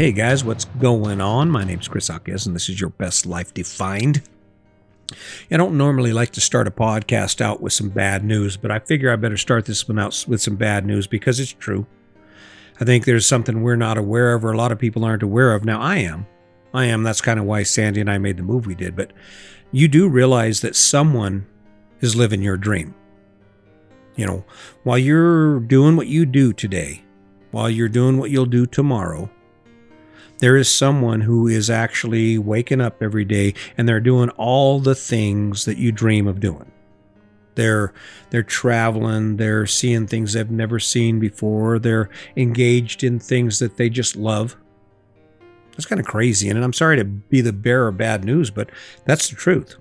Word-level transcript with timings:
Hey 0.00 0.12
guys, 0.12 0.42
what's 0.42 0.64
going 0.64 1.20
on? 1.20 1.50
My 1.50 1.62
name's 1.62 1.86
Chris 1.86 2.08
Akez, 2.08 2.46
and 2.46 2.56
this 2.56 2.70
is 2.70 2.80
your 2.80 2.88
best 2.88 3.26
life 3.26 3.52
defined. 3.52 4.22
I 5.50 5.58
don't 5.58 5.76
normally 5.76 6.14
like 6.14 6.30
to 6.30 6.40
start 6.40 6.66
a 6.66 6.70
podcast 6.70 7.42
out 7.42 7.60
with 7.60 7.74
some 7.74 7.90
bad 7.90 8.24
news, 8.24 8.56
but 8.56 8.70
I 8.70 8.78
figure 8.78 9.12
I 9.12 9.16
better 9.16 9.36
start 9.36 9.66
this 9.66 9.86
one 9.86 9.98
out 9.98 10.24
with 10.26 10.40
some 10.40 10.56
bad 10.56 10.86
news 10.86 11.06
because 11.06 11.38
it's 11.38 11.52
true. 11.52 11.86
I 12.80 12.86
think 12.86 13.04
there's 13.04 13.26
something 13.26 13.60
we're 13.60 13.76
not 13.76 13.98
aware 13.98 14.32
of, 14.32 14.42
or 14.42 14.52
a 14.52 14.56
lot 14.56 14.72
of 14.72 14.78
people 14.78 15.04
aren't 15.04 15.22
aware 15.22 15.52
of. 15.52 15.66
Now, 15.66 15.82
I 15.82 15.96
am. 15.96 16.26
I 16.72 16.86
am. 16.86 17.02
That's 17.02 17.20
kind 17.20 17.38
of 17.38 17.44
why 17.44 17.64
Sandy 17.64 18.00
and 18.00 18.10
I 18.10 18.16
made 18.16 18.38
the 18.38 18.42
move 18.42 18.64
we 18.64 18.74
did. 18.74 18.96
But 18.96 19.12
you 19.70 19.86
do 19.86 20.08
realize 20.08 20.62
that 20.62 20.76
someone 20.76 21.46
is 22.00 22.16
living 22.16 22.40
your 22.40 22.56
dream. 22.56 22.94
You 24.16 24.24
know, 24.24 24.44
while 24.82 24.96
you're 24.96 25.60
doing 25.60 25.94
what 25.94 26.06
you 26.06 26.24
do 26.24 26.54
today, 26.54 27.04
while 27.50 27.68
you're 27.68 27.90
doing 27.90 28.16
what 28.16 28.30
you'll 28.30 28.46
do 28.46 28.64
tomorrow, 28.64 29.28
there 30.40 30.56
is 30.56 30.68
someone 30.68 31.20
who 31.20 31.46
is 31.46 31.70
actually 31.70 32.38
waking 32.38 32.80
up 32.80 33.02
every 33.02 33.24
day 33.24 33.54
and 33.76 33.88
they're 33.88 34.00
doing 34.00 34.30
all 34.30 34.80
the 34.80 34.94
things 34.94 35.66
that 35.66 35.78
you 35.78 35.92
dream 35.92 36.26
of 36.26 36.40
doing. 36.40 36.70
They're 37.54 37.92
they're 38.30 38.42
traveling, 38.42 39.36
they're 39.36 39.66
seeing 39.66 40.06
things 40.06 40.32
they've 40.32 40.50
never 40.50 40.78
seen 40.78 41.20
before, 41.20 41.78
they're 41.78 42.08
engaged 42.36 43.04
in 43.04 43.18
things 43.18 43.58
that 43.58 43.76
they 43.76 43.90
just 43.90 44.16
love. 44.16 44.56
That's 45.72 45.86
kind 45.86 46.00
of 46.00 46.06
crazy, 46.06 46.48
and 46.48 46.62
I'm 46.62 46.72
sorry 46.72 46.96
to 46.96 47.04
be 47.04 47.40
the 47.40 47.52
bearer 47.52 47.88
of 47.88 47.96
bad 47.96 48.24
news, 48.24 48.50
but 48.50 48.70
that's 49.04 49.28
the 49.28 49.36
truth. 49.36 49.76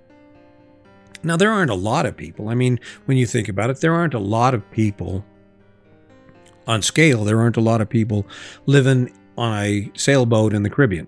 Now 1.24 1.38
there 1.38 1.52
aren't 1.52 1.72
a 1.72 1.76
lot 1.76 2.06
of 2.06 2.18
people. 2.18 2.50
I 2.50 2.56
mean, 2.56 2.80
when 3.06 3.18
you 3.18 3.26
think 3.26 3.50
about 3.50 3.70
it, 3.70 3.82
there 3.82 3.94
aren't 3.94 4.14
a 4.14 4.20
lot 4.20 4.54
of 4.54 4.70
people 4.72 5.24
on 6.68 6.82
scale, 6.82 7.24
there 7.24 7.40
aren't 7.40 7.58
a 7.58 7.62
lot 7.62 7.82
of 7.82 7.90
people 7.90 8.26
living 8.66 9.14
on 9.40 9.58
a 9.58 9.92
sailboat 9.96 10.54
in 10.54 10.64
the 10.64 10.70
Caribbean. 10.70 11.08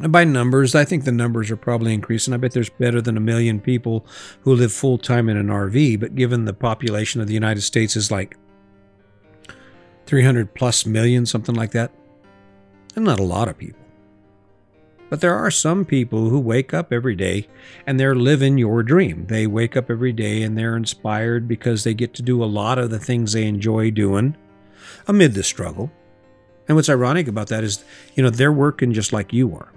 And 0.00 0.12
by 0.12 0.22
numbers, 0.22 0.76
I 0.76 0.84
think 0.84 1.04
the 1.04 1.12
numbers 1.12 1.50
are 1.50 1.56
probably 1.56 1.92
increasing. 1.92 2.32
I 2.32 2.36
bet 2.36 2.52
there's 2.52 2.70
better 2.70 3.00
than 3.00 3.16
a 3.16 3.20
million 3.20 3.60
people 3.60 4.06
who 4.42 4.54
live 4.54 4.72
full 4.72 4.96
time 4.96 5.28
in 5.28 5.36
an 5.36 5.48
RV, 5.48 5.98
but 5.98 6.14
given 6.14 6.44
the 6.44 6.52
population 6.52 7.20
of 7.20 7.26
the 7.26 7.34
United 7.34 7.62
States 7.62 7.96
is 7.96 8.10
like 8.10 8.36
300 10.06 10.54
plus 10.54 10.86
million, 10.86 11.26
something 11.26 11.56
like 11.56 11.72
that, 11.72 11.90
and 12.94 13.04
not 13.04 13.18
a 13.18 13.24
lot 13.24 13.48
of 13.48 13.58
people. 13.58 13.80
But 15.10 15.20
there 15.20 15.34
are 15.34 15.50
some 15.50 15.84
people 15.84 16.28
who 16.28 16.38
wake 16.38 16.72
up 16.72 16.92
every 16.92 17.16
day 17.16 17.48
and 17.86 17.98
they're 17.98 18.14
living 18.14 18.58
your 18.58 18.82
dream. 18.82 19.26
They 19.26 19.46
wake 19.46 19.76
up 19.76 19.90
every 19.90 20.12
day 20.12 20.42
and 20.42 20.56
they're 20.56 20.76
inspired 20.76 21.48
because 21.48 21.82
they 21.82 21.94
get 21.94 22.14
to 22.14 22.22
do 22.22 22.44
a 22.44 22.46
lot 22.46 22.78
of 22.78 22.90
the 22.90 22.98
things 22.98 23.32
they 23.32 23.46
enjoy 23.46 23.90
doing 23.90 24.36
amid 25.08 25.34
the 25.34 25.42
struggle. 25.42 25.90
And 26.68 26.76
what's 26.76 26.90
ironic 26.90 27.26
about 27.26 27.48
that 27.48 27.64
is, 27.64 27.82
you 28.14 28.22
know, 28.22 28.30
they're 28.30 28.52
working 28.52 28.92
just 28.92 29.12
like 29.12 29.32
you 29.32 29.54
are. 29.56 29.72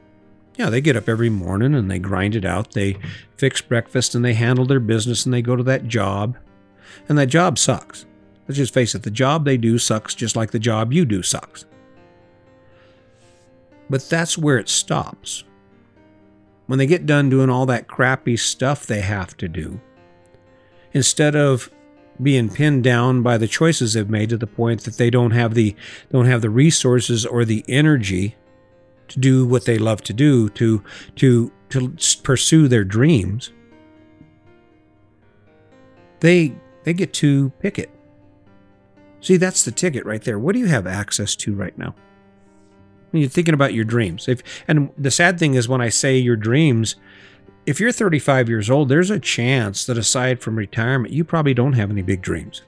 Yeah, 0.57 0.69
they 0.69 0.81
get 0.81 0.97
up 0.97 1.07
every 1.07 1.29
morning 1.29 1.73
and 1.73 1.89
they 1.89 1.97
grind 1.97 2.35
it 2.35 2.45
out. 2.45 2.73
They 2.73 2.97
fix 3.37 3.61
breakfast 3.61 4.13
and 4.13 4.23
they 4.23 4.33
handle 4.33 4.65
their 4.65 4.81
business 4.81 5.25
and 5.25 5.33
they 5.33 5.41
go 5.41 5.55
to 5.55 5.63
that 5.63 5.87
job. 5.87 6.37
And 7.07 7.17
that 7.17 7.27
job 7.27 7.57
sucks. 7.57 8.05
Let's 8.47 8.57
just 8.57 8.73
face 8.73 8.93
it, 8.93 9.03
the 9.03 9.11
job 9.11 9.45
they 9.45 9.55
do 9.55 9.77
sucks 9.77 10.13
just 10.13 10.35
like 10.35 10.51
the 10.51 10.59
job 10.59 10.91
you 10.91 11.05
do 11.05 11.23
sucks. 11.23 11.65
But 13.89 14.09
that's 14.09 14.37
where 14.37 14.57
it 14.57 14.67
stops. 14.67 15.45
When 16.67 16.79
they 16.79 16.85
get 16.85 17.05
done 17.05 17.29
doing 17.29 17.49
all 17.49 17.65
that 17.67 17.87
crappy 17.87 18.37
stuff 18.37 18.85
they 18.85 19.01
have 19.01 19.35
to 19.37 19.47
do, 19.47 19.79
instead 20.93 21.35
of 21.35 21.71
being 22.21 22.49
pinned 22.49 22.83
down 22.83 23.21
by 23.21 23.37
the 23.37 23.47
choices 23.47 23.93
they've 23.93 24.09
made 24.09 24.29
to 24.29 24.37
the 24.37 24.47
point 24.47 24.83
that 24.83 24.97
they 24.97 25.09
don't 25.09 25.31
have 25.31 25.53
the 25.53 25.75
don't 26.11 26.25
have 26.25 26.41
the 26.41 26.49
resources 26.49 27.25
or 27.25 27.45
the 27.45 27.63
energy 27.67 28.35
to 29.07 29.19
do 29.19 29.45
what 29.45 29.65
they 29.65 29.77
love 29.77 30.01
to 30.03 30.13
do 30.13 30.49
to 30.49 30.83
to 31.15 31.51
to 31.69 31.95
pursue 32.23 32.67
their 32.67 32.83
dreams. 32.83 33.51
They 36.19 36.55
they 36.83 36.93
get 36.93 37.13
to 37.15 37.49
pick 37.59 37.79
it. 37.79 37.89
See 39.19 39.37
that's 39.37 39.63
the 39.63 39.71
ticket 39.71 40.05
right 40.05 40.21
there. 40.21 40.39
What 40.39 40.53
do 40.53 40.59
you 40.59 40.67
have 40.67 40.87
access 40.87 41.35
to 41.37 41.53
right 41.53 41.77
now? 41.77 41.95
When 43.11 43.21
you're 43.21 43.29
thinking 43.29 43.53
about 43.53 43.73
your 43.73 43.83
dreams 43.83 44.27
if 44.27 44.41
and 44.67 44.89
the 44.97 45.11
sad 45.11 45.37
thing 45.37 45.55
is 45.55 45.67
when 45.67 45.81
i 45.81 45.89
say 45.89 46.17
your 46.17 46.37
dreams 46.37 46.95
if 47.65 47.79
you're 47.79 47.91
35 47.91 48.49
years 48.49 48.69
old, 48.69 48.89
there's 48.89 49.09
a 49.09 49.19
chance 49.19 49.85
that 49.85 49.97
aside 49.97 50.39
from 50.39 50.55
retirement, 50.55 51.13
you 51.13 51.23
probably 51.23 51.53
don't 51.53 51.73
have 51.73 51.91
any 51.91 52.01
big 52.01 52.21
dreams. 52.21 52.63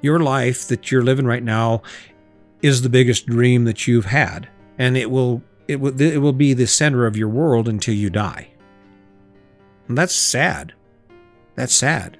Your 0.00 0.20
life 0.20 0.68
that 0.68 0.90
you're 0.90 1.02
living 1.02 1.26
right 1.26 1.42
now 1.42 1.82
is 2.62 2.82
the 2.82 2.88
biggest 2.88 3.26
dream 3.26 3.64
that 3.64 3.86
you've 3.86 4.06
had, 4.06 4.48
and 4.78 4.96
it 4.96 5.10
will 5.10 5.42
it 5.66 5.80
will 5.80 5.98
it 6.00 6.18
will 6.18 6.32
be 6.32 6.52
the 6.52 6.66
center 6.66 7.06
of 7.06 7.16
your 7.16 7.28
world 7.28 7.68
until 7.68 7.94
you 7.94 8.10
die. 8.10 8.48
And 9.88 9.98
that's 9.98 10.14
sad. 10.14 10.74
That's 11.54 11.74
sad. 11.74 12.18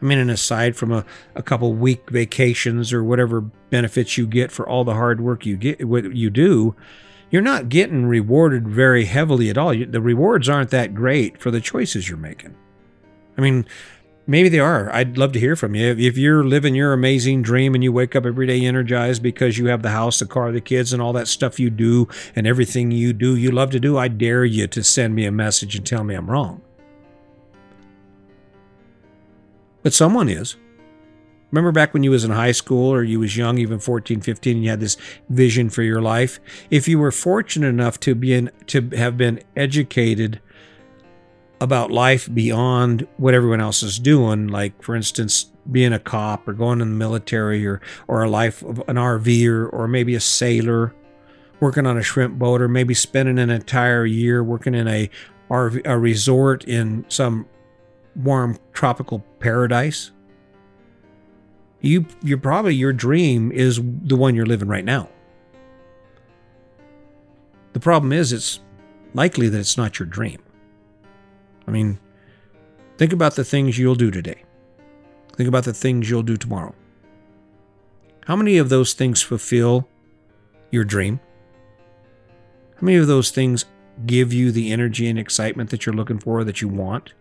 I 0.00 0.04
mean, 0.04 0.18
and 0.18 0.30
aside 0.30 0.76
from 0.76 0.92
a, 0.92 1.04
a 1.34 1.42
couple 1.42 1.72
week 1.72 2.08
vacations 2.10 2.92
or 2.92 3.02
whatever 3.02 3.40
benefits 3.40 4.16
you 4.16 4.26
get 4.26 4.52
for 4.52 4.68
all 4.68 4.84
the 4.84 4.94
hard 4.94 5.20
work 5.20 5.44
you 5.44 5.56
get 5.56 5.86
what 5.86 6.14
you 6.14 6.30
do, 6.30 6.76
you're 7.30 7.42
not 7.42 7.68
getting 7.68 8.06
rewarded 8.06 8.68
very 8.68 9.04
heavily 9.04 9.50
at 9.50 9.58
all. 9.58 9.74
The 9.74 10.00
rewards 10.00 10.48
aren't 10.48 10.70
that 10.70 10.94
great 10.94 11.40
for 11.40 11.50
the 11.50 11.60
choices 11.60 12.08
you're 12.08 12.18
making. 12.18 12.56
I 13.36 13.40
mean, 13.40 13.66
maybe 14.26 14.48
they 14.48 14.60
are. 14.60 14.90
I'd 14.92 15.18
love 15.18 15.32
to 15.32 15.40
hear 15.40 15.54
from 15.54 15.74
you. 15.74 15.94
If 15.98 16.16
you're 16.16 16.44
living 16.44 16.74
your 16.74 16.92
amazing 16.92 17.42
dream 17.42 17.74
and 17.74 17.84
you 17.84 17.92
wake 17.92 18.16
up 18.16 18.24
every 18.24 18.46
day 18.46 18.64
energized 18.64 19.22
because 19.22 19.58
you 19.58 19.66
have 19.66 19.82
the 19.82 19.90
house, 19.90 20.18
the 20.18 20.26
car, 20.26 20.52
the 20.52 20.60
kids, 20.60 20.92
and 20.92 21.02
all 21.02 21.12
that 21.12 21.28
stuff 21.28 21.60
you 21.60 21.70
do 21.70 22.08
and 22.34 22.46
everything 22.46 22.90
you 22.90 23.12
do, 23.12 23.36
you 23.36 23.50
love 23.50 23.70
to 23.70 23.80
do, 23.80 23.98
I 23.98 24.08
dare 24.08 24.44
you 24.44 24.66
to 24.68 24.82
send 24.82 25.14
me 25.14 25.24
a 25.26 25.32
message 25.32 25.76
and 25.76 25.86
tell 25.86 26.04
me 26.04 26.14
I'm 26.14 26.30
wrong. 26.30 26.62
But 29.82 29.94
someone 29.94 30.28
is. 30.28 30.56
Remember 31.50 31.72
back 31.72 31.94
when 31.94 32.02
you 32.02 32.10
was 32.10 32.24
in 32.24 32.30
high 32.30 32.52
school 32.52 32.92
or 32.92 33.02
you 33.02 33.20
was 33.20 33.36
young, 33.36 33.58
even 33.58 33.78
14, 33.78 34.20
15, 34.20 34.56
and 34.56 34.64
you 34.64 34.70
had 34.70 34.80
this 34.80 34.96
vision 35.30 35.70
for 35.70 35.82
your 35.82 36.02
life? 36.02 36.40
If 36.70 36.86
you 36.86 36.98
were 36.98 37.10
fortunate 37.10 37.68
enough 37.68 37.98
to 38.00 38.14
be 38.14 38.34
in, 38.34 38.50
to 38.66 38.90
have 38.90 39.16
been 39.16 39.40
educated 39.56 40.40
about 41.60 41.90
life 41.90 42.32
beyond 42.32 43.06
what 43.16 43.34
everyone 43.34 43.60
else 43.60 43.82
is 43.82 43.98
doing, 43.98 44.46
like 44.48 44.80
for 44.82 44.94
instance, 44.94 45.50
being 45.70 45.92
a 45.92 45.98
cop 45.98 46.46
or 46.46 46.52
going 46.52 46.80
in 46.80 46.90
the 46.90 46.96
military 46.96 47.66
or 47.66 47.80
or 48.06 48.22
a 48.22 48.30
life 48.30 48.62
of 48.62 48.78
an 48.88 48.96
RV 48.96 49.46
or, 49.48 49.68
or 49.68 49.88
maybe 49.88 50.14
a 50.14 50.20
sailor, 50.20 50.94
working 51.60 51.86
on 51.86 51.96
a 51.96 52.02
shrimp 52.02 52.38
boat, 52.38 52.60
or 52.60 52.68
maybe 52.68 52.94
spending 52.94 53.38
an 53.38 53.50
entire 53.50 54.04
year 54.04 54.44
working 54.44 54.74
in 54.74 54.86
a 54.86 55.10
RV, 55.50 55.80
a 55.86 55.98
resort 55.98 56.64
in 56.64 57.06
some 57.08 57.46
warm 58.14 58.58
tropical 58.72 59.20
paradise 59.40 60.10
you 61.80 62.06
you're 62.22 62.38
probably 62.38 62.74
your 62.74 62.92
dream 62.92 63.52
is 63.52 63.80
the 63.82 64.16
one 64.16 64.34
you're 64.34 64.46
living 64.46 64.68
right 64.68 64.84
now. 64.84 65.08
The 67.72 67.80
problem 67.80 68.12
is 68.12 68.32
it's 68.32 68.60
likely 69.14 69.48
that 69.48 69.58
it's 69.58 69.76
not 69.76 69.98
your 69.98 70.06
dream. 70.06 70.40
I 71.66 71.70
mean, 71.70 71.98
think 72.96 73.12
about 73.12 73.36
the 73.36 73.44
things 73.44 73.78
you'll 73.78 73.94
do 73.94 74.10
today. 74.10 74.42
Think 75.36 75.48
about 75.48 75.64
the 75.64 75.74
things 75.74 76.10
you'll 76.10 76.22
do 76.22 76.36
tomorrow. 76.36 76.74
How 78.26 78.36
many 78.36 78.58
of 78.58 78.68
those 78.68 78.94
things 78.94 79.22
fulfill 79.22 79.88
your 80.70 80.84
dream? 80.84 81.20
How 82.76 82.84
many 82.84 82.96
of 82.96 83.06
those 83.06 83.30
things 83.30 83.64
give 84.06 84.32
you 84.32 84.50
the 84.50 84.72
energy 84.72 85.08
and 85.08 85.18
excitement 85.18 85.70
that 85.70 85.86
you're 85.86 85.94
looking 85.94 86.18
for, 86.18 86.42
that 86.44 86.60
you 86.60 86.68
want? 86.68 87.12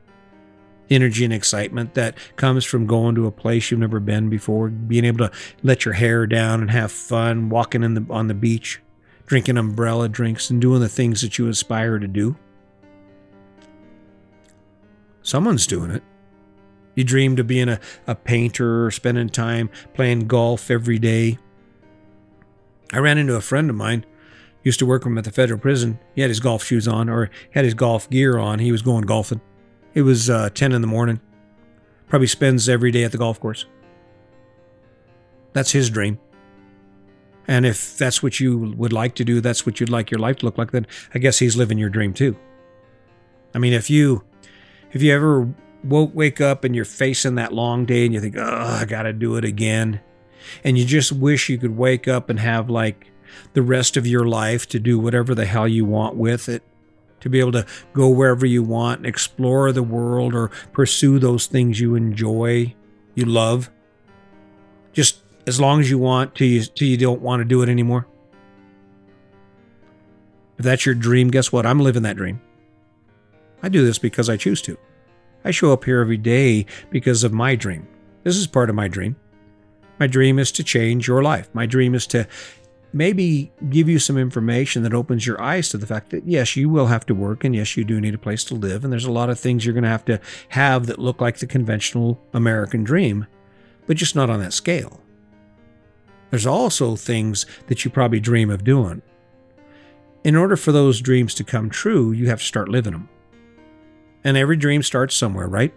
Energy 0.90 1.24
and 1.24 1.34
excitement 1.34 1.94
that 1.94 2.18
comes 2.36 2.66
from 2.66 2.86
going 2.86 3.16
to 3.16 3.28
a 3.28 3.32
place 3.32 3.70
you've 3.70 3.80
never 3.80 4.00
been 4.00 4.30
before, 4.30 4.70
being 4.70 5.06
able 5.06 5.28
to 5.28 5.32
let 5.64 5.86
your 5.86 5.94
hair 5.94 6.26
down 6.28 6.62
and 6.62 6.72
have 6.72 6.92
fun, 6.92 7.50
walking 7.50 7.84
in 7.84 7.94
the 7.94 8.06
on 8.10 8.28
the 8.28 8.34
beach, 8.34 8.82
drinking 9.26 9.58
umbrella 9.58 10.10
drinks 10.10 10.50
and 10.50 10.62
doing 10.62 10.82
the 10.82 10.90
things 10.90 11.22
that 11.22 11.38
you 11.38 11.48
aspire 11.48 12.00
to 12.00 12.08
do. 12.08 12.36
Someone's 15.22 15.68
doing 15.68 15.92
it. 15.92 16.04
You 16.96 17.04
dreamed 17.04 17.40
of 17.40 17.48
being 17.48 17.70
a, 17.70 17.80
a 18.08 18.16
painter 18.16 18.86
or 18.86 18.92
spending 18.92 19.30
time 19.30 19.70
playing 19.94 20.28
golf 20.28 20.72
every 20.72 20.98
day. 20.98 21.38
I 22.94 23.00
ran 23.00 23.18
into 23.18 23.36
a 23.36 23.42
friend 23.42 23.70
of 23.70 23.76
mine, 23.76 24.06
used 24.64 24.80
to 24.80 24.86
work 24.86 25.04
with 25.04 25.12
him 25.12 25.18
at 25.18 25.26
the 25.26 25.32
federal 25.32 25.60
prison. 25.60 26.00
He 26.16 26.22
had 26.22 26.30
his 26.30 26.40
golf 26.40 26.64
shoes 26.64 26.88
on 26.88 27.10
or 27.10 27.30
had 27.52 27.66
his 27.66 27.74
golf 27.74 28.10
gear 28.10 28.40
on. 28.40 28.60
He 28.60 28.72
was 28.72 28.82
going 28.82 29.04
golfing. 29.04 29.42
It 29.98 30.04
was 30.04 30.30
uh, 30.30 30.52
10 30.52 30.74
in 30.74 30.82
the 30.82 30.88
morning. 30.88 31.20
Probably 32.08 32.28
spends 32.28 32.70
every 32.70 32.92
day 32.92 33.04
at 33.04 33.12
the 33.12 33.18
golf 33.18 33.40
course. 33.40 33.66
That's 35.54 35.72
his 35.72 35.90
dream. 35.90 36.20
And 37.48 37.66
if 37.66 37.98
that's 37.98 38.22
what 38.22 38.40
you 38.40 38.76
would 38.78 38.94
like 38.94 39.16
to 39.16 39.26
do, 39.26 39.42
that's 39.42 39.66
what 39.66 39.80
you'd 39.80 39.90
like 39.90 40.12
your 40.12 40.20
life 40.20 40.36
to 40.36 40.46
look 40.46 40.56
like, 40.56 40.70
then 40.70 40.86
I 41.16 41.18
guess 41.18 41.40
he's 41.40 41.58
living 41.58 41.80
your 41.80 41.90
dream 41.90 42.14
too. 42.14 42.38
I 43.56 43.58
mean, 43.58 43.74
if 43.74 43.90
you 43.90 44.24
if 44.92 45.02
you 45.02 45.12
ever 45.16 45.52
woke, 45.84 46.12
wake 46.14 46.42
up 46.42 46.64
and 46.64 46.76
you're 46.76 46.86
facing 46.86 47.34
that 47.34 47.52
long 47.52 47.86
day 47.86 48.06
and 48.06 48.14
you 48.14 48.22
think, 48.22 48.36
oh, 48.38 48.44
I 48.44 48.86
got 48.86 49.04
to 49.04 49.14
do 49.14 49.36
it 49.36 49.46
again. 49.46 50.00
And 50.64 50.78
you 50.78 50.86
just 50.86 51.12
wish 51.12 51.50
you 51.50 51.58
could 51.58 51.76
wake 51.76 52.08
up 52.08 52.30
and 52.30 52.40
have 52.40 52.70
like 52.70 53.12
the 53.54 53.64
rest 53.64 53.98
of 53.98 54.06
your 54.06 54.28
life 54.28 54.68
to 54.68 54.80
do 54.80 55.00
whatever 55.00 55.34
the 55.34 55.48
hell 55.48 55.68
you 55.68 55.86
want 55.86 56.18
with 56.18 56.50
it, 56.50 56.62
to 57.20 57.30
be 57.30 57.40
able 57.40 57.52
to 57.54 57.66
go 57.94 58.10
wherever 58.10 58.46
you 58.46 58.64
want 58.64 59.00
and 59.00 59.06
explore 59.06 59.72
the 59.72 59.84
world 59.84 60.34
or 60.34 60.50
pursue 60.72 61.20
those 61.20 61.48
things 61.48 61.80
you 61.80 61.96
enjoy, 61.96 62.74
you 63.16 63.26
love, 63.26 63.70
just 64.94 65.22
as 65.46 65.60
long 65.60 65.80
as 65.80 65.90
you 65.90 65.98
want 65.98 66.36
till 66.36 66.48
you, 66.48 66.64
till 66.64 66.88
you 66.88 66.98
don't 66.98 67.22
want 67.22 67.42
to 67.42 67.46
do 67.46 67.62
it 67.62 67.70
anymore. 67.70 68.08
If 70.58 70.66
that's 70.66 70.86
your 70.86 70.96
dream, 70.96 71.30
guess 71.30 71.52
what? 71.52 71.66
I'm 71.66 71.80
living 71.80 72.04
that 72.04 72.18
dream. 72.18 72.42
I 73.62 73.70
do 73.70 73.86
this 73.86 74.00
because 74.00 74.30
I 74.30 74.38
choose 74.38 74.62
to. 74.64 74.78
I 75.44 75.52
show 75.52 75.72
up 75.72 75.86
here 75.86 76.02
every 76.02 76.18
day 76.18 76.66
because 76.90 77.24
of 77.24 77.32
my 77.32 77.56
dream. 77.56 77.88
This 78.24 78.36
is 78.36 78.48
part 78.48 78.70
of 78.70 78.76
my 78.76 78.88
dream. 78.88 79.16
My 80.00 80.08
dream 80.08 80.38
is 80.40 80.52
to 80.54 80.64
change 80.64 81.08
your 81.08 81.24
life. 81.24 81.50
My 81.54 81.66
dream 81.66 81.96
is 81.96 82.06
to 82.08 82.28
maybe 82.94 83.52
give 83.70 83.90
you 83.90 84.00
some 84.00 84.18
information 84.18 84.84
that 84.84 84.94
opens 84.94 85.26
your 85.26 85.42
eyes 85.42 85.70
to 85.70 85.78
the 85.78 85.88
fact 85.88 86.10
that 86.12 86.28
yes, 86.28 86.56
you 86.56 86.70
will 86.70 86.88
have 86.88 87.06
to 87.08 87.16
work 87.16 87.44
and 87.44 87.56
yes, 87.56 87.76
you 87.78 87.84
do 87.84 88.00
need 88.00 88.16
a 88.16 88.20
place 88.20 88.44
to 88.46 88.56
live. 88.56 88.84
And 88.84 88.92
there's 88.92 89.06
a 89.06 89.12
lot 89.12 89.30
of 89.30 89.40
things 89.40 89.66
you're 89.66 89.74
going 89.74 89.84
to 89.84 89.90
have 89.90 90.06
to 90.06 90.20
have 90.50 90.88
that 90.88 91.00
look 91.00 91.22
like 91.22 91.38
the 91.38 91.48
conventional 91.48 92.20
American 92.34 92.84
dream, 92.84 93.28
but 93.86 93.98
just 93.98 94.16
not 94.16 94.30
on 94.30 94.40
that 94.40 94.54
scale. 94.54 95.02
There's 96.30 96.46
also 96.46 96.96
things 96.96 97.46
that 97.68 97.86
you 97.86 97.92
probably 97.92 98.20
dream 98.20 98.50
of 98.50 98.64
doing. 98.64 99.02
In 100.24 100.36
order 100.36 100.58
for 100.58 100.72
those 100.72 101.00
dreams 101.00 101.34
to 101.36 101.44
come 101.44 101.70
true, 101.70 102.12
you 102.12 102.28
have 102.28 102.40
to 102.40 102.46
start 102.46 102.68
living 102.68 102.94
them. 102.94 103.10
And 104.24 104.36
every 104.36 104.58
dream 104.58 104.84
starts 104.84 105.16
somewhere, 105.16 105.48
right? 105.48 105.74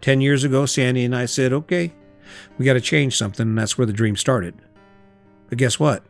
10 0.00 0.22
years 0.22 0.44
ago, 0.44 0.64
Sandy 0.64 1.04
and 1.04 1.14
I 1.14 1.26
said, 1.26 1.52
okay, 1.52 1.92
we 2.56 2.64
got 2.64 2.74
to 2.74 2.80
change 2.80 3.16
something. 3.16 3.48
And 3.48 3.58
that's 3.58 3.76
where 3.76 3.86
the 3.86 3.92
dream 3.92 4.16
started. 4.16 4.54
But 5.50 5.58
guess 5.58 5.78
what? 5.78 6.02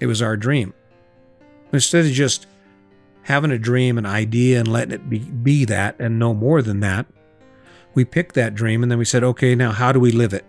It 0.00 0.06
was 0.06 0.20
our 0.20 0.36
dream. 0.36 0.74
Instead 1.72 2.06
of 2.06 2.10
just 2.10 2.46
having 3.22 3.52
a 3.52 3.58
dream, 3.58 3.98
an 3.98 4.06
idea, 4.06 4.58
and 4.58 4.66
letting 4.66 4.94
it 4.94 5.08
be, 5.08 5.18
be 5.18 5.64
that 5.66 5.94
and 6.00 6.18
no 6.18 6.34
more 6.34 6.62
than 6.62 6.80
that, 6.80 7.06
we 7.94 8.04
picked 8.04 8.34
that 8.34 8.54
dream 8.54 8.82
and 8.82 8.90
then 8.90 8.98
we 8.98 9.04
said, 9.04 9.22
okay, 9.22 9.54
now 9.54 9.70
how 9.70 9.92
do 9.92 10.00
we 10.00 10.10
live 10.10 10.32
it? 10.32 10.44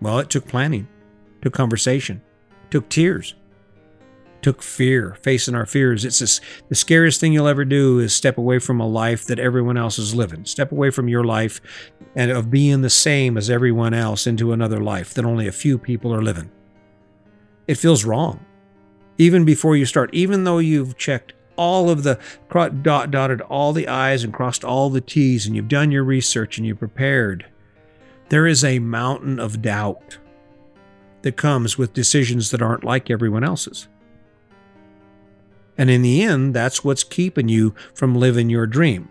Well, 0.00 0.18
it 0.18 0.30
took 0.30 0.46
planning, 0.46 0.88
took 1.42 1.54
conversation, 1.54 2.22
took 2.70 2.88
tears, 2.88 3.34
took 4.42 4.62
fear, 4.62 5.16
facing 5.22 5.54
our 5.54 5.66
fears. 5.66 6.04
It's 6.04 6.18
this, 6.18 6.40
the 6.68 6.74
scariest 6.74 7.20
thing 7.20 7.32
you'll 7.32 7.48
ever 7.48 7.64
do 7.64 7.98
is 7.98 8.14
step 8.14 8.38
away 8.38 8.58
from 8.58 8.80
a 8.80 8.86
life 8.86 9.24
that 9.26 9.38
everyone 9.38 9.76
else 9.76 9.98
is 9.98 10.14
living. 10.14 10.44
Step 10.44 10.72
away 10.72 10.90
from 10.90 11.08
your 11.08 11.24
life 11.24 11.60
and 12.14 12.30
of 12.30 12.50
being 12.50 12.82
the 12.82 12.90
same 12.90 13.36
as 13.36 13.50
everyone 13.50 13.94
else 13.94 14.26
into 14.26 14.52
another 14.52 14.80
life 14.80 15.14
that 15.14 15.24
only 15.24 15.46
a 15.46 15.52
few 15.52 15.78
people 15.78 16.14
are 16.14 16.22
living. 16.22 16.50
It 17.66 17.76
feels 17.76 18.04
wrong. 18.04 18.44
Even 19.18 19.44
before 19.44 19.76
you 19.76 19.86
start, 19.86 20.10
even 20.12 20.44
though 20.44 20.58
you've 20.58 20.96
checked 20.96 21.34
all 21.56 21.90
of 21.90 22.02
the 22.02 22.18
dot 22.82 23.10
dotted 23.10 23.42
all 23.42 23.74
the 23.74 23.86
i's 23.86 24.24
and 24.24 24.32
crossed 24.32 24.64
all 24.64 24.88
the 24.88 25.00
t's 25.00 25.46
and 25.46 25.54
you've 25.54 25.68
done 25.68 25.90
your 25.90 26.02
research 26.02 26.56
and 26.56 26.66
you've 26.66 26.78
prepared 26.78 27.44
there 28.30 28.46
is 28.46 28.64
a 28.64 28.78
mountain 28.78 29.38
of 29.38 29.60
doubt 29.60 30.16
that 31.20 31.36
comes 31.36 31.76
with 31.76 31.92
decisions 31.92 32.50
that 32.50 32.62
aren't 32.62 32.82
like 32.82 33.10
everyone 33.10 33.44
else's 33.44 33.88
and 35.80 35.88
in 35.88 36.02
the 36.02 36.22
end, 36.22 36.52
that's 36.52 36.84
what's 36.84 37.02
keeping 37.02 37.48
you 37.48 37.74
from 37.94 38.14
living 38.14 38.50
your 38.50 38.66
dream. 38.66 39.08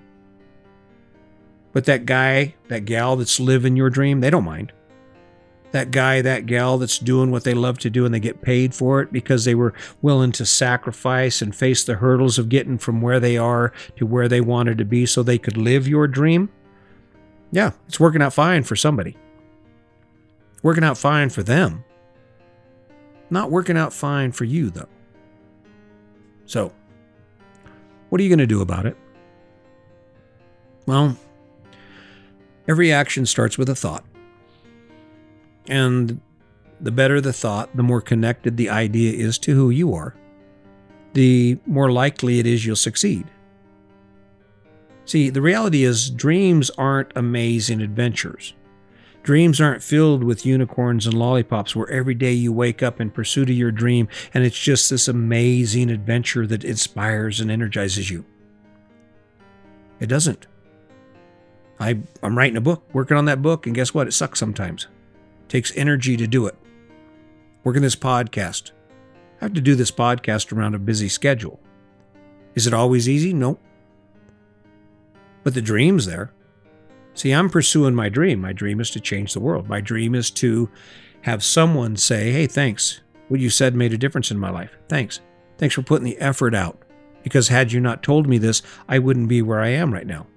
But 1.72 1.86
that 1.86 2.06
guy, 2.06 2.54
that 2.68 2.86
gal 2.86 3.16
that's 3.16 3.40
living 3.40 3.76
your 3.76 3.90
dream, 3.90 4.20
they 4.20 4.30
don't 4.30 4.44
mind. 4.44 4.72
That 5.72 5.92
guy, 5.92 6.22
that 6.22 6.48
gal 6.48 6.78
that's 6.78 6.98
doing 6.98 7.30
what 7.30 7.44
they 7.44 7.54
love 7.54 7.78
to 7.80 7.90
do 7.90 8.06
and 8.06 8.14
they 8.14 8.20
get 8.20 8.42
paid 8.42 8.74
for 8.74 9.02
it 9.02 9.12
because 9.12 9.46
they 9.46 9.54
were 9.54 9.74
willing 10.02 10.32
to 10.34 10.46
sacrifice 10.46 11.42
and 11.42 11.56
face 11.56 11.84
the 11.84 11.96
hurdles 11.96 12.40
of 12.40 12.50
getting 12.50 12.80
from 12.80 13.02
where 13.02 13.20
they 13.20 13.38
are 13.38 13.72
to 13.98 14.06
where 14.06 14.28
they 14.28 14.42
wanted 14.42 14.80
to 14.80 14.86
be 14.86 15.06
so 15.06 15.22
they 15.22 15.38
could 15.38 15.58
live 15.58 15.88
your 15.88 16.08
dream. 16.08 16.50
Yeah, 17.52 17.72
it's 17.88 18.00
working 18.00 18.22
out 18.22 18.34
fine 18.34 18.64
for 18.64 18.76
somebody. 18.76 19.16
Working 20.64 20.84
out 20.84 20.98
fine 20.98 21.30
for 21.30 21.44
them. 21.44 21.84
Not 23.30 23.52
working 23.52 23.78
out 23.78 23.94
fine 23.94 24.32
for 24.32 24.46
you, 24.46 24.70
though. 24.70 24.90
So, 26.46 26.74
what 28.10 28.20
are 28.20 28.24
you 28.24 28.30
going 28.30 28.40
to 28.40 28.48
do 28.48 28.62
about 28.62 28.88
it? 28.88 28.98
Well, 30.88 31.16
every 32.68 32.92
action 32.92 33.28
starts 33.28 33.58
with 33.58 33.70
a 33.70 33.76
thought. 33.76 34.04
And 35.70 36.20
the 36.82 36.92
better 36.92 37.22
the 37.22 37.32
thought, 37.32 37.76
the 37.76 37.84
more 37.84 38.02
connected 38.02 38.58
the 38.58 38.70
idea 38.70 39.14
is 39.14 39.38
to 39.40 39.56
who 39.56 39.70
you 39.70 39.94
are, 39.94 40.16
the 41.14 41.58
more 41.66 41.92
likely 41.92 42.40
it 42.40 42.46
is 42.46 42.66
you'll 42.66 42.76
succeed. 42.76 43.26
See, 45.06 45.30
the 45.30 45.42
reality 45.42 45.84
is, 45.84 46.10
dreams 46.10 46.70
aren't 46.72 47.12
amazing 47.16 47.82
adventures. 47.82 48.54
Dreams 49.24 49.60
aren't 49.60 49.84
filled 49.84 50.24
with 50.24 50.46
unicorns 50.46 51.06
and 51.06 51.14
lollipops 51.14 51.76
where 51.76 51.90
every 51.90 52.16
day 52.16 52.32
you 52.32 52.54
wake 52.54 52.82
up 52.82 53.02
in 53.02 53.12
pursuit 53.12 53.50
of 53.50 53.56
your 53.56 53.72
dream 53.72 54.08
and 54.34 54.44
it's 54.44 54.58
just 54.58 54.90
this 54.90 55.08
amazing 55.08 55.90
adventure 55.90 56.48
that 56.48 56.64
inspires 56.64 57.40
and 57.40 57.52
energizes 57.52 58.10
you. 58.10 58.26
It 60.00 60.08
doesn't. 60.08 60.48
I, 61.80 62.00
I'm 62.24 62.38
writing 62.38 62.58
a 62.58 62.62
book, 62.62 62.84
working 62.94 63.18
on 63.18 63.26
that 63.26 63.42
book, 63.42 63.66
and 63.66 63.76
guess 63.76 63.94
what? 63.94 64.08
It 64.08 64.14
sucks 64.14 64.40
sometimes. 64.40 64.88
Takes 65.50 65.76
energy 65.76 66.16
to 66.16 66.28
do 66.28 66.48
it. 66.48 66.56
Working 67.64 67.82
this 67.82 67.96
podcast. 67.96 68.72
I 69.42 69.46
have 69.46 69.54
to 69.54 69.62
do 69.62 69.76
this 69.76 69.92
podcast 69.92 70.56
around 70.56 70.76
a 70.76 70.80
busy 70.80 71.10
schedule. 71.10 71.60
Is 72.56 72.68
it 72.68 72.74
always 72.74 73.10
easy? 73.10 73.34
Nope. 73.34 73.60
But 75.44 75.56
the 75.56 75.62
dream's 75.62 76.06
there. 76.06 76.32
See, 77.16 77.32
I'm 77.32 77.50
pursuing 77.50 77.96
my 77.96 78.10
dream. 78.10 78.40
My 78.42 78.54
dream 78.54 78.80
is 78.80 78.92
to 78.92 79.00
change 79.00 79.34
the 79.34 79.40
world. 79.40 79.68
My 79.68 79.82
dream 79.82 80.16
is 80.16 80.30
to 80.32 80.70
have 81.22 81.44
someone 81.44 81.98
say, 81.98 82.32
Hey, 82.32 82.48
thanks. 82.48 83.02
What 83.28 83.40
you 83.40 83.50
said 83.50 83.76
made 83.76 83.94
a 83.94 83.98
difference 83.98 84.32
in 84.32 84.40
my 84.40 84.50
life. 84.50 84.78
Thanks. 84.88 85.20
Thanks 85.58 85.76
for 85.76 85.82
putting 85.82 86.06
the 86.06 86.18
effort 86.20 86.54
out. 86.54 86.82
Because 87.24 87.48
had 87.48 87.72
you 87.72 87.80
not 87.80 88.04
told 88.04 88.28
me 88.28 88.38
this, 88.38 88.62
I 88.88 89.00
wouldn't 89.00 89.28
be 89.28 89.42
where 89.42 89.60
I 89.60 89.70
am 89.70 89.94
right 89.94 90.08
now. 90.08 90.28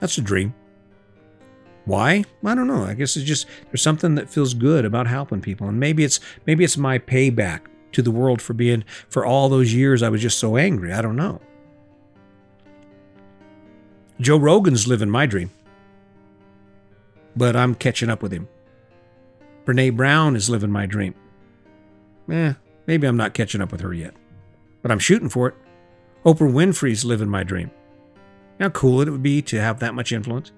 That's 0.00 0.18
a 0.18 0.22
dream. 0.22 0.54
Why? 1.84 2.24
I 2.44 2.54
don't 2.54 2.66
know. 2.66 2.84
I 2.84 2.94
guess 2.94 3.16
it's 3.16 3.26
just 3.26 3.46
there's 3.66 3.82
something 3.82 4.14
that 4.14 4.30
feels 4.30 4.54
good 4.54 4.84
about 4.84 5.06
helping 5.06 5.40
people. 5.40 5.68
And 5.68 5.80
maybe 5.80 6.04
it's 6.04 6.20
maybe 6.46 6.64
it's 6.64 6.76
my 6.76 6.98
payback 6.98 7.62
to 7.92 8.02
the 8.02 8.10
world 8.10 8.40
for 8.40 8.52
being 8.52 8.84
for 9.08 9.26
all 9.26 9.48
those 9.48 9.74
years 9.74 10.02
I 10.02 10.08
was 10.08 10.22
just 10.22 10.38
so 10.38 10.56
angry. 10.56 10.92
I 10.92 11.02
don't 11.02 11.16
know. 11.16 11.40
Joe 14.20 14.36
Rogan's 14.36 14.86
living 14.86 15.10
my 15.10 15.26
dream 15.26 15.50
but 17.36 17.56
I'm 17.56 17.74
catching 17.74 18.10
up 18.10 18.22
with 18.22 18.32
him. 18.32 18.48
Brene 19.64 19.96
Brown 19.96 20.36
is 20.36 20.50
living 20.50 20.70
my 20.70 20.86
dream. 20.86 21.14
Eh, 22.30 22.54
maybe 22.86 23.06
I'm 23.06 23.16
not 23.16 23.34
catching 23.34 23.60
up 23.60 23.72
with 23.72 23.80
her 23.80 23.92
yet, 23.92 24.14
but 24.82 24.90
I'm 24.90 24.98
shooting 24.98 25.28
for 25.28 25.48
it. 25.48 25.54
Oprah 26.24 26.52
Winfrey's 26.52 27.04
living 27.04 27.28
my 27.28 27.42
dream. 27.42 27.70
How 28.58 28.68
cool 28.70 29.00
it 29.00 29.08
would 29.08 29.22
be 29.22 29.40
to 29.42 29.60
have 29.60 29.78
that 29.80 29.94
much 29.94 30.12
influence. 30.12 30.52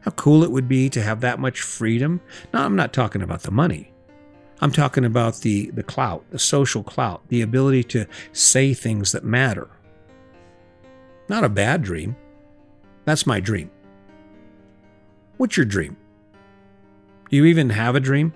How 0.00 0.10
cool 0.12 0.42
it 0.44 0.50
would 0.50 0.68
be 0.68 0.88
to 0.90 1.02
have 1.02 1.20
that 1.20 1.38
much 1.38 1.60
freedom. 1.60 2.20
Now, 2.52 2.64
I'm 2.64 2.76
not 2.76 2.92
talking 2.92 3.22
about 3.22 3.42
the 3.42 3.50
money. 3.50 3.92
I'm 4.60 4.72
talking 4.72 5.04
about 5.04 5.38
the, 5.38 5.70
the 5.70 5.82
clout, 5.82 6.24
the 6.30 6.38
social 6.38 6.82
clout, 6.82 7.22
the 7.28 7.42
ability 7.42 7.84
to 7.84 8.06
say 8.32 8.74
things 8.74 9.12
that 9.12 9.24
matter. 9.24 9.68
Not 11.28 11.44
a 11.44 11.48
bad 11.48 11.82
dream. 11.82 12.16
That's 13.04 13.26
my 13.26 13.40
dream. 13.40 13.70
What's 15.36 15.56
your 15.56 15.66
dream? 15.66 15.96
Do 17.30 17.36
you 17.36 17.44
even 17.44 17.70
have 17.70 17.94
a 17.94 18.00
dream? 18.00 18.32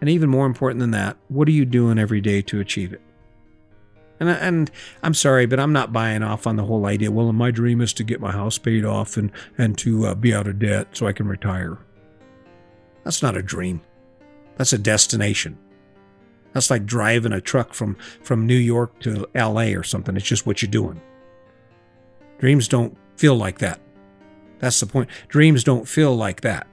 And 0.00 0.08
even 0.08 0.30
more 0.30 0.46
important 0.46 0.80
than 0.80 0.92
that, 0.92 1.16
what 1.28 1.48
are 1.48 1.52
you 1.52 1.64
doing 1.64 1.98
every 1.98 2.20
day 2.20 2.42
to 2.42 2.60
achieve 2.60 2.92
it? 2.92 3.02
And, 4.20 4.28
and 4.28 4.70
I'm 5.02 5.14
sorry, 5.14 5.46
but 5.46 5.58
I'm 5.58 5.72
not 5.72 5.92
buying 5.92 6.22
off 6.22 6.46
on 6.46 6.56
the 6.56 6.64
whole 6.64 6.84
idea. 6.84 7.10
Well, 7.10 7.32
my 7.32 7.50
dream 7.50 7.80
is 7.80 7.94
to 7.94 8.04
get 8.04 8.20
my 8.20 8.30
house 8.30 8.58
paid 8.58 8.84
off 8.84 9.16
and, 9.16 9.32
and 9.56 9.76
to 9.78 10.06
uh, 10.06 10.14
be 10.14 10.34
out 10.34 10.46
of 10.46 10.58
debt 10.58 10.88
so 10.92 11.06
I 11.06 11.12
can 11.12 11.26
retire. 11.26 11.78
That's 13.02 13.22
not 13.22 13.36
a 13.36 13.42
dream. 13.42 13.80
That's 14.56 14.74
a 14.74 14.78
destination. 14.78 15.58
That's 16.52 16.70
like 16.70 16.84
driving 16.84 17.32
a 17.32 17.40
truck 17.40 17.72
from, 17.72 17.96
from 18.22 18.46
New 18.46 18.56
York 18.56 19.00
to 19.00 19.26
LA 19.34 19.68
or 19.68 19.82
something. 19.82 20.16
It's 20.16 20.26
just 20.26 20.46
what 20.46 20.60
you're 20.60 20.70
doing. 20.70 21.00
Dreams 22.38 22.68
don't 22.68 22.96
feel 23.16 23.36
like 23.36 23.58
that. 23.58 23.80
That's 24.58 24.80
the 24.80 24.86
point. 24.86 25.08
Dreams 25.28 25.64
don't 25.64 25.88
feel 25.88 26.14
like 26.14 26.42
that. 26.42 26.66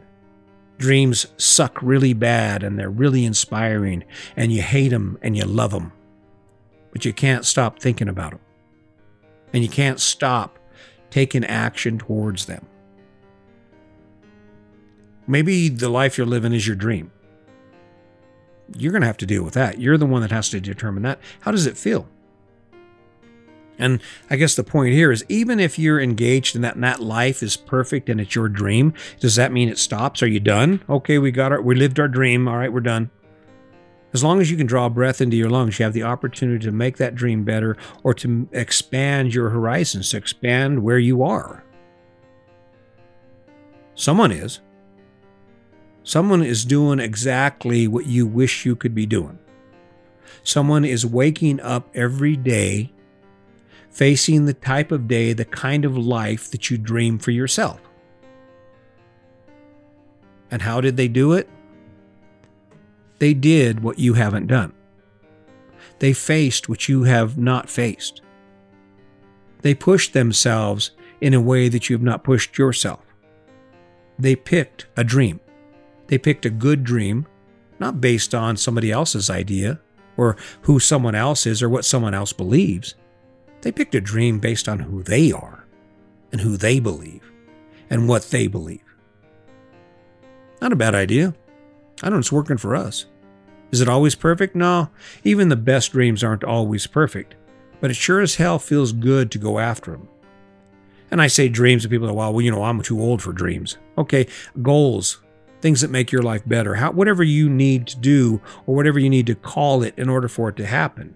Dreams 0.77 1.27
suck 1.37 1.81
really 1.81 2.13
bad 2.13 2.61
and 2.63 2.77
they're 2.77 2.89
really 2.89 3.23
inspiring 3.23 4.03
and 4.35 4.51
you 4.51 4.61
hate 4.61 4.89
them 4.89 5.17
and 5.21 5.37
you 5.37 5.45
love 5.45 5.71
them. 5.71 5.93
But 6.97 7.05
you 7.05 7.13
can't 7.13 7.45
stop 7.45 7.77
thinking 7.77 8.09
about 8.09 8.31
them. 8.31 8.39
And 9.53 9.61
you 9.61 9.69
can't 9.69 9.99
stop 9.99 10.57
taking 11.11 11.45
action 11.45 11.99
towards 11.99 12.47
them. 12.47 12.65
Maybe 15.27 15.69
the 15.69 15.89
life 15.89 16.17
you're 16.17 16.25
living 16.25 16.53
is 16.53 16.65
your 16.65 16.75
dream. 16.75 17.11
you're 18.75 18.91
going 18.91 19.01
to 19.01 19.07
have 19.07 19.17
to 19.17 19.27
deal 19.27 19.43
with 19.43 19.53
that. 19.53 19.79
You're 19.79 19.97
the 19.99 20.07
one 20.07 20.23
that 20.23 20.31
has 20.31 20.49
to 20.49 20.59
determine 20.59 21.03
that. 21.03 21.19
How 21.41 21.51
does 21.51 21.67
it 21.67 21.77
feel? 21.77 22.07
And 23.77 24.01
I 24.31 24.37
guess 24.37 24.55
the 24.55 24.63
point 24.63 24.93
here 24.93 25.11
is 25.11 25.23
even 25.29 25.59
if 25.59 25.77
you're 25.77 26.01
engaged 26.01 26.55
in 26.55 26.63
that 26.63 26.73
and 26.73 26.83
that 26.83 26.99
life 26.99 27.43
is 27.43 27.55
perfect 27.55 28.09
and 28.09 28.19
it's 28.19 28.33
your 28.33 28.49
dream, 28.49 28.95
does 29.19 29.35
that 29.35 29.51
mean 29.51 29.69
it 29.69 29.77
stops? 29.77 30.23
Are 30.23 30.27
you 30.27 30.39
done? 30.39 30.81
Okay, 30.89 31.19
we 31.19 31.29
got 31.31 31.51
our 31.51 31.61
we 31.61 31.75
lived 31.75 31.99
our 31.99 32.07
dream. 32.07 32.47
All 32.47 32.57
right, 32.57 32.73
we're 32.73 32.79
done. 32.79 33.11
As 34.17 34.23
long 34.23 34.41
as 34.41 34.49
you 34.49 34.57
can 34.57 34.65
draw 34.65 34.89
breath 34.89 35.21
into 35.21 35.37
your 35.37 35.51
lungs, 35.51 35.77
you 35.77 35.83
have 35.83 35.93
the 35.93 36.01
opportunity 36.01 36.65
to 36.65 36.71
make 36.71 36.97
that 36.97 37.13
dream 37.13 37.43
better 37.43 37.77
or 38.01 38.15
to 38.15 38.49
expand 38.51 39.31
your 39.31 39.51
horizons, 39.51 40.09
to 40.09 40.17
expand 40.17 40.81
where 40.81 40.97
you 40.97 41.21
are. 41.21 41.63
Someone 43.93 44.31
is. 44.31 44.59
Someone 46.01 46.41
is 46.41 46.65
doing 46.65 46.99
exactly 46.99 47.87
what 47.87 48.07
you 48.07 48.25
wish 48.25 48.65
you 48.65 48.75
could 48.75 48.95
be 48.95 49.05
doing. 49.05 49.37
Someone 50.41 50.83
is 50.83 51.05
waking 51.05 51.59
up 51.59 51.87
every 51.93 52.35
day 52.35 52.91
facing 53.91 54.45
the 54.45 54.53
type 54.55 54.91
of 54.91 55.07
day, 55.07 55.31
the 55.31 55.45
kind 55.45 55.85
of 55.85 55.95
life 55.95 56.49
that 56.49 56.71
you 56.71 56.79
dream 56.79 57.19
for 57.19 57.29
yourself. 57.29 57.79
And 60.49 60.63
how 60.63 60.81
did 60.81 60.97
they 60.97 61.07
do 61.07 61.33
it? 61.33 61.47
They 63.19 63.33
did 63.33 63.81
what 63.81 63.99
you 63.99 64.13
haven't 64.13 64.47
done. 64.47 64.73
They 65.99 66.13
faced 66.13 66.69
what 66.69 66.87
you 66.87 67.03
have 67.03 67.37
not 67.37 67.69
faced. 67.69 68.21
They 69.61 69.73
pushed 69.73 70.13
themselves 70.13 70.91
in 71.19 71.33
a 71.33 71.41
way 71.41 71.67
that 71.69 71.89
you 71.89 71.95
have 71.95 72.03
not 72.03 72.23
pushed 72.23 72.57
yourself. 72.57 73.03
They 74.19 74.35
picked 74.35 74.87
a 74.95 75.03
dream. 75.03 75.39
They 76.07 76.17
picked 76.17 76.45
a 76.45 76.51
good 76.51 76.83
dream, 76.83 77.25
not 77.79 77.99
based 77.99 78.33
on 78.33 78.57
somebody 78.57 78.91
else's 78.91 79.29
idea 79.29 79.79
or 80.15 80.35
who 80.61 80.79
someone 80.79 81.15
else 81.15 81.45
is 81.45 81.61
or 81.61 81.69
what 81.69 81.85
someone 81.85 82.13
else 82.13 82.33
believes. 82.33 82.95
They 83.61 83.71
picked 83.71 83.95
a 83.95 84.01
dream 84.01 84.39
based 84.39 84.69
on 84.69 84.79
who 84.79 85.03
they 85.03 85.31
are 85.31 85.65
and 86.31 86.41
who 86.41 86.57
they 86.57 86.79
believe 86.79 87.31
and 87.89 88.07
what 88.07 88.29
they 88.29 88.47
believe. 88.47 88.83
Not 90.61 90.73
a 90.73 90.77
bad 90.77 90.95
idea. 90.95 91.35
I 92.03 92.09
know 92.09 92.19
it's 92.19 92.31
working 92.31 92.57
for 92.57 92.75
us. 92.75 93.05
Is 93.71 93.81
it 93.81 93.89
always 93.89 94.15
perfect? 94.15 94.55
No. 94.55 94.89
Even 95.23 95.49
the 95.49 95.55
best 95.55 95.91
dreams 95.91 96.23
aren't 96.23 96.43
always 96.43 96.87
perfect, 96.87 97.35
but 97.81 97.91
it 97.91 97.95
sure 97.95 98.21
as 98.21 98.35
hell 98.35 98.59
feels 98.59 98.91
good 98.91 99.31
to 99.31 99.37
go 99.37 99.59
after 99.59 99.91
them. 99.91 100.07
And 101.09 101.21
I 101.21 101.27
say 101.27 101.49
dreams, 101.49 101.83
and 101.83 101.91
people 101.91 102.07
go, 102.07 102.13
well, 102.13 102.33
well, 102.33 102.41
you 102.41 102.51
know, 102.51 102.63
I'm 102.63 102.81
too 102.81 103.01
old 103.01 103.21
for 103.21 103.31
dreams. 103.31 103.77
Okay, 103.97 104.27
goals, 104.61 105.21
things 105.61 105.81
that 105.81 105.89
make 105.89 106.11
your 106.11 106.21
life 106.21 106.43
better, 106.45 106.75
how, 106.75 106.91
whatever 106.91 107.23
you 107.23 107.49
need 107.49 107.87
to 107.87 107.97
do 107.97 108.41
or 108.65 108.75
whatever 108.75 108.99
you 108.99 109.09
need 109.09 109.27
to 109.27 109.35
call 109.35 109.83
it 109.83 109.93
in 109.97 110.09
order 110.09 110.27
for 110.27 110.49
it 110.49 110.57
to 110.57 110.65
happen. 110.65 111.15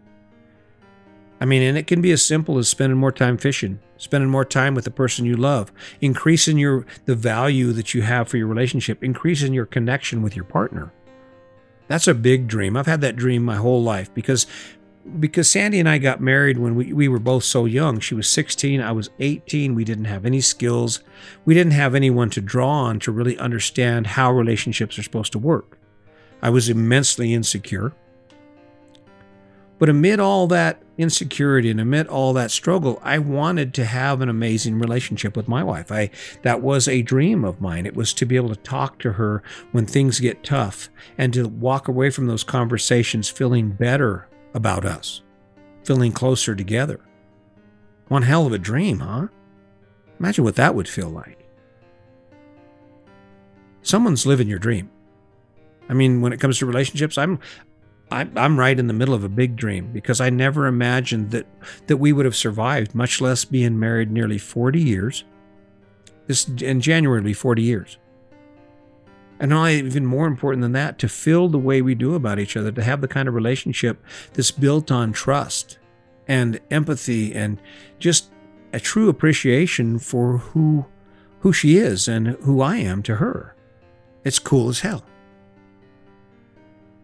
I 1.39 1.45
mean, 1.45 1.61
and 1.61 1.77
it 1.77 1.87
can 1.87 2.01
be 2.01 2.11
as 2.11 2.23
simple 2.23 2.57
as 2.57 2.69
spending 2.69 2.97
more 2.97 3.11
time 3.11 3.37
fishing, 3.37 3.79
spending 4.01 4.29
more 4.29 4.43
time 4.43 4.73
with 4.73 4.83
the 4.83 4.91
person 4.91 5.25
you 5.25 5.37
love, 5.37 5.71
increasing 6.01 6.57
your 6.57 6.85
the 7.05 7.15
value 7.15 7.71
that 7.71 7.93
you 7.93 8.01
have 8.01 8.27
for 8.27 8.37
your 8.37 8.47
relationship, 8.47 9.03
increasing 9.03 9.53
your 9.53 9.67
connection 9.67 10.23
with 10.23 10.35
your 10.35 10.45
partner. 10.45 10.91
That's 11.87 12.07
a 12.07 12.15
big 12.15 12.47
dream. 12.47 12.75
I've 12.75 12.87
had 12.87 13.01
that 13.01 13.15
dream 13.15 13.43
my 13.43 13.57
whole 13.57 13.83
life 13.83 14.11
because 14.13 14.47
because 15.19 15.49
Sandy 15.49 15.79
and 15.79 15.89
I 15.89 15.97
got 15.97 16.21
married 16.21 16.57
when 16.57 16.75
we, 16.75 16.93
we 16.93 17.07
were 17.07 17.19
both 17.19 17.43
so 17.43 17.65
young. 17.65 17.99
She 17.99 18.15
was 18.15 18.27
16, 18.27 18.81
I 18.81 18.91
was 18.91 19.09
18. 19.19 19.73
We 19.73 19.83
didn't 19.83 20.05
have 20.05 20.25
any 20.25 20.41
skills. 20.41 21.01
We 21.43 21.53
didn't 21.53 21.73
have 21.73 21.95
anyone 21.95 22.29
to 22.31 22.41
draw 22.41 22.69
on 22.69 22.99
to 22.99 23.11
really 23.11 23.37
understand 23.37 24.07
how 24.07 24.31
relationships 24.31 24.99
are 24.99 25.03
supposed 25.03 25.31
to 25.31 25.39
work. 25.39 25.79
I 26.41 26.49
was 26.49 26.69
immensely 26.69 27.33
insecure. 27.33 27.93
But 29.79 29.89
amid 29.89 30.19
all 30.19 30.45
that 30.47 30.81
insecurity 31.01 31.69
and 31.69 31.79
amid 31.79 32.07
all 32.07 32.33
that 32.33 32.51
struggle, 32.51 32.99
I 33.03 33.19
wanted 33.19 33.73
to 33.75 33.85
have 33.85 34.21
an 34.21 34.29
amazing 34.29 34.79
relationship 34.79 35.35
with 35.35 35.47
my 35.47 35.63
wife. 35.63 35.91
I 35.91 36.09
that 36.43 36.61
was 36.61 36.87
a 36.87 37.01
dream 37.01 37.43
of 37.43 37.61
mine. 37.61 37.85
It 37.85 37.95
was 37.95 38.13
to 38.15 38.25
be 38.25 38.35
able 38.35 38.49
to 38.49 38.55
talk 38.55 38.99
to 38.99 39.13
her 39.13 39.43
when 39.71 39.85
things 39.85 40.19
get 40.19 40.43
tough 40.43 40.89
and 41.17 41.33
to 41.33 41.47
walk 41.47 41.87
away 41.87 42.09
from 42.09 42.27
those 42.27 42.43
conversations 42.43 43.29
feeling 43.29 43.71
better 43.71 44.27
about 44.53 44.85
us, 44.85 45.21
feeling 45.83 46.11
closer 46.11 46.55
together. 46.55 46.99
One 48.07 48.23
hell 48.23 48.45
of 48.45 48.53
a 48.53 48.57
dream, 48.57 48.99
huh? 48.99 49.27
Imagine 50.19 50.43
what 50.43 50.55
that 50.55 50.75
would 50.75 50.87
feel 50.87 51.09
like. 51.09 51.39
Someone's 53.81 54.25
living 54.25 54.47
your 54.47 54.59
dream. 54.59 54.89
I 55.89 55.93
mean, 55.93 56.21
when 56.21 56.31
it 56.31 56.39
comes 56.39 56.59
to 56.59 56.65
relationships, 56.65 57.17
I'm 57.17 57.39
I'm 58.11 58.59
right 58.59 58.77
in 58.77 58.87
the 58.87 58.93
middle 58.93 59.13
of 59.13 59.23
a 59.23 59.29
big 59.29 59.55
dream 59.55 59.91
because 59.93 60.19
I 60.19 60.29
never 60.29 60.67
imagined 60.67 61.31
that 61.31 61.47
that 61.87 61.97
we 61.97 62.11
would 62.11 62.25
have 62.25 62.35
survived, 62.35 62.93
much 62.93 63.21
less 63.21 63.45
being 63.45 63.79
married 63.79 64.11
nearly 64.11 64.37
40 64.37 64.81
years. 64.81 65.23
This 66.27 66.47
in 66.47 66.81
January 66.81 67.21
be 67.21 67.33
40 67.33 67.61
years. 67.61 67.97
And 69.39 69.49
not 69.49 69.71
even 69.71 70.05
more 70.05 70.27
important 70.27 70.61
than 70.61 70.73
that, 70.73 70.99
to 70.99 71.09
feel 71.09 71.47
the 71.49 71.57
way 71.57 71.81
we 71.81 71.95
do 71.95 72.13
about 72.13 72.37
each 72.37 72.55
other, 72.55 72.71
to 72.71 72.83
have 72.83 73.01
the 73.01 73.07
kind 73.07 73.27
of 73.27 73.33
relationship 73.33 74.03
that's 74.33 74.51
built 74.51 74.91
on 74.91 75.13
trust 75.13 75.79
and 76.27 76.59
empathy 76.69 77.33
and 77.33 77.59
just 77.97 78.31
a 78.71 78.79
true 78.79 79.09
appreciation 79.09 79.99
for 79.99 80.37
who 80.37 80.85
who 81.39 81.51
she 81.51 81.77
is 81.77 82.07
and 82.07 82.27
who 82.27 82.61
I 82.61 82.77
am 82.77 83.01
to 83.03 83.15
her. 83.15 83.55
It's 84.23 84.37
cool 84.37 84.69
as 84.69 84.81
hell. 84.81 85.03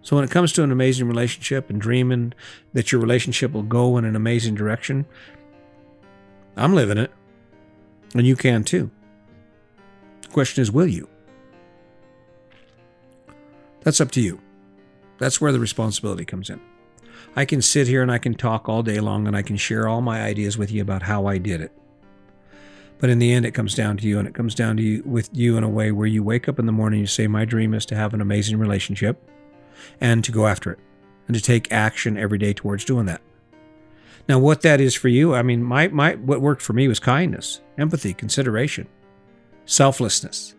So 0.07 0.15
when 0.15 0.23
it 0.23 0.31
comes 0.31 0.53
to 0.53 0.63
an 0.63 0.71
amazing 0.71 1.05
relationship 1.09 1.69
and 1.69 1.81
dreaming 1.81 2.33
that 2.71 2.93
your 2.93 3.01
relationship 3.01 3.51
will 3.51 3.61
go 3.61 3.97
in 3.97 4.05
an 4.05 4.15
amazing 4.15 4.55
direction, 4.55 5.05
I'm 6.55 6.73
living 6.73 6.97
it. 6.97 7.11
And 8.15 8.25
you 8.25 8.37
can 8.37 8.63
too. 8.63 8.89
The 10.21 10.29
question 10.29 10.61
is, 10.61 10.71
will 10.71 10.87
you? 10.87 11.09
That's 13.81 13.99
up 13.99 14.11
to 14.11 14.21
you. 14.21 14.39
That's 15.17 15.41
where 15.41 15.51
the 15.51 15.59
responsibility 15.59 16.23
comes 16.23 16.49
in. 16.49 16.61
I 17.35 17.43
can 17.43 17.61
sit 17.61 17.89
here 17.89 18.01
and 18.01 18.09
I 18.09 18.17
can 18.17 18.33
talk 18.33 18.69
all 18.69 18.83
day 18.83 19.01
long 19.01 19.27
and 19.27 19.35
I 19.35 19.41
can 19.41 19.57
share 19.57 19.89
all 19.89 19.99
my 19.99 20.21
ideas 20.21 20.57
with 20.57 20.71
you 20.71 20.81
about 20.81 21.01
how 21.01 21.25
I 21.25 21.37
did 21.37 21.59
it. 21.59 21.73
But 22.99 23.09
in 23.09 23.19
the 23.19 23.33
end, 23.33 23.45
it 23.45 23.51
comes 23.51 23.75
down 23.75 23.97
to 23.97 24.07
you, 24.07 24.19
and 24.19 24.27
it 24.27 24.33
comes 24.33 24.55
down 24.55 24.77
to 24.77 24.83
you 24.83 25.03
with 25.05 25.29
you 25.33 25.57
in 25.57 25.65
a 25.65 25.69
way 25.69 25.91
where 25.91 26.07
you 26.07 26.23
wake 26.23 26.47
up 26.47 26.59
in 26.59 26.65
the 26.65 26.71
morning, 26.71 26.99
and 26.99 27.03
you 27.03 27.07
say, 27.07 27.27
My 27.27 27.43
dream 27.43 27.73
is 27.73 27.85
to 27.87 27.95
have 27.95 28.13
an 28.13 28.21
amazing 28.21 28.57
relationship 28.57 29.21
and 30.00 30.24
to 30.24 30.31
go 30.31 30.48
after 30.48 30.72
it 30.72 30.79
and 31.27 31.36
to 31.36 31.41
take 31.41 31.72
action 31.72 32.17
every 32.17 32.38
day 32.38 32.53
towards 32.53 32.86
doing 32.86 33.05
that. 33.05 33.22
Now, 34.27 34.39
what 34.39 34.62
that 34.62 34.81
is 34.81 34.93
for 34.93 35.07
you, 35.07 35.34
I 35.34 35.41
mean, 35.41 35.63
my, 35.63 35.88
my, 35.88 36.15
what 36.15 36.41
worked 36.41 36.62
for 36.62 36.74
me 36.74 36.88
was 36.88 37.00
kindness, 37.00 37.62
empathy, 37.77 38.13
consideration, 38.13 38.88
selflessness. 39.65 40.55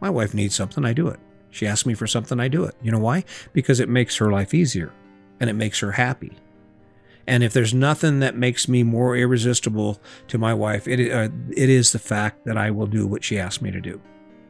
My 0.00 0.10
wife 0.10 0.32
needs 0.32 0.54
something, 0.54 0.84
I 0.84 0.92
do 0.92 1.08
it. 1.08 1.20
She 1.50 1.66
asks 1.66 1.86
me 1.86 1.94
for 1.94 2.06
something, 2.06 2.40
I 2.40 2.48
do 2.48 2.64
it. 2.64 2.74
You 2.82 2.92
know 2.92 2.98
why? 2.98 3.24
Because 3.52 3.78
it 3.78 3.88
makes 3.88 4.16
her 4.16 4.32
life 4.32 4.54
easier 4.54 4.92
and 5.38 5.50
it 5.50 5.54
makes 5.54 5.80
her 5.80 5.92
happy. 5.92 6.32
And 7.26 7.42
if 7.42 7.52
there's 7.52 7.72
nothing 7.72 8.20
that 8.20 8.36
makes 8.36 8.68
me 8.68 8.82
more 8.82 9.16
irresistible 9.16 10.00
to 10.28 10.38
my 10.38 10.52
wife, 10.52 10.86
it, 10.88 11.12
uh, 11.12 11.28
it 11.56 11.70
is 11.70 11.92
the 11.92 11.98
fact 11.98 12.44
that 12.44 12.58
I 12.58 12.70
will 12.70 12.86
do 12.86 13.06
what 13.06 13.24
she 13.24 13.38
asks 13.38 13.62
me 13.62 13.70
to 13.70 13.80
do. 13.80 14.00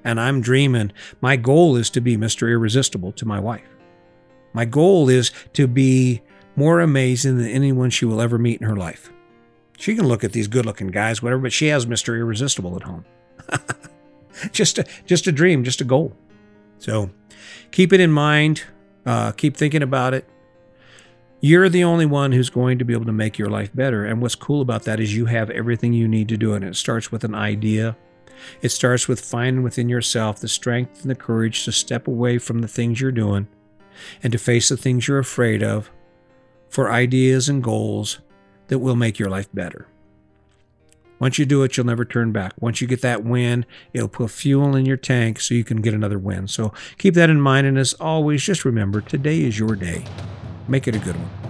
And 0.03 0.21
I'm 0.21 0.41
dreaming, 0.41 0.93
my 1.21 1.37
goal 1.37 1.77
is 1.77 1.89
to 1.91 2.01
be 2.01 2.17
Mr. 2.17 2.51
Irresistible 2.51 3.13
to 3.13 3.27
my 3.27 3.41
wife. 3.41 3.74
My 4.55 4.65
goal 4.65 5.11
is 5.11 5.33
to 5.55 5.67
be 5.67 6.23
more 6.57 6.81
amazing 6.81 7.37
than 7.37 7.49
anyone 7.49 7.91
she 7.91 8.05
will 8.05 8.21
ever 8.21 8.39
meet 8.39 8.61
in 8.61 8.67
her 8.67 8.77
life. 8.77 9.13
She 9.77 9.97
can 9.97 10.07
look 10.07 10.23
at 10.23 10.33
these 10.33 10.47
good 10.47 10.65
looking 10.65 10.87
guys, 10.87 11.21
whatever, 11.21 11.43
but 11.43 11.53
she 11.53 11.67
has 11.67 11.85
Mr. 11.85 12.17
Irresistible 12.17 12.77
at 12.77 12.85
home. 12.85 13.05
just, 14.53 14.79
a, 14.79 14.87
just 15.05 15.27
a 15.27 15.33
dream, 15.33 15.65
just 15.65 15.81
a 15.81 15.85
goal. 15.85 16.17
So 16.79 17.11
keep 17.73 17.93
it 17.93 18.01
in 18.01 18.13
mind. 18.13 18.63
Uh, 19.05 19.33
keep 19.33 19.57
thinking 19.57 19.83
about 19.83 20.15
it. 20.15 20.27
You're 21.41 21.69
the 21.69 21.85
only 21.85 22.07
one 22.07 22.33
who's 22.33 22.49
going 22.49 22.79
to 22.79 22.85
be 22.85 22.95
able 22.95 23.05
to 23.07 23.13
make 23.13 23.37
your 23.37 23.51
life 23.51 23.75
better. 23.75 24.05
And 24.07 24.23
what's 24.23 24.37
cool 24.37 24.63
about 24.63 24.85
that 24.85 25.01
is 25.01 25.15
you 25.15 25.27
have 25.27 25.51
everything 25.51 25.93
you 25.93 26.09
need 26.09 26.29
to 26.29 26.37
do 26.37 26.55
it. 26.55 26.59
And 26.59 26.67
it 26.67 26.77
starts 26.77 27.11
with 27.11 27.25
an 27.25 27.35
idea. 27.35 27.97
It 28.63 28.71
starts 28.71 29.09
with 29.09 29.21
finding 29.21 29.63
within 29.63 29.89
yourself 29.89 30.39
the 30.39 30.49
strength 30.49 31.03
and 31.03 31.11
the 31.11 31.17
courage 31.17 31.65
to 31.65 31.73
step 31.73 32.07
away 32.07 32.39
from 32.39 32.61
the 32.61 32.69
things 32.69 33.01
you're 33.01 33.13
doing 33.13 33.49
and 34.23 34.33
to 34.33 34.39
face 34.39 34.69
the 34.69 34.77
things 34.77 35.09
you're 35.09 35.19
afraid 35.19 35.63
of 35.63 35.91
for 36.69 36.91
ideas 36.91 37.49
and 37.49 37.63
goals 37.63 38.19
that 38.69 38.79
will 38.79 38.97
make 38.97 39.19
your 39.19 39.31
life 39.31 39.49
better. 39.53 39.87
Once 41.21 41.39
you 41.39 41.47
do 41.47 41.63
it, 41.63 41.77
you'll 41.77 41.87
never 41.87 42.05
turn 42.05 42.33
back. 42.33 42.53
Once 42.61 42.81
you 42.81 42.87
get 42.87 43.01
that 43.03 43.25
win, 43.25 43.65
it'll 43.93 44.09
put 44.09 44.31
fuel 44.31 44.75
in 44.75 44.85
your 44.85 44.97
tank 44.97 45.41
so 45.41 45.55
you 45.55 45.65
can 45.65 45.81
get 45.81 45.95
another 45.95 46.19
win. 46.19 46.49
So 46.49 46.73
keep 46.99 47.15
that 47.15 47.31
in 47.31 47.41
mind. 47.41 47.67
And 47.67 47.79
as 47.79 47.95
always, 47.95 48.43
just 48.43 48.65
remember 48.65 49.01
today 49.01 49.43
is 49.43 49.59
your 49.59 49.77
day. 49.77 50.05
Make 50.67 50.89
it 50.89 50.97
a 50.97 50.99
good 50.99 51.17
one. 51.17 51.44